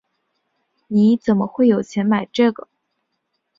[0.87, 2.67] 你怎么会有钱买这个？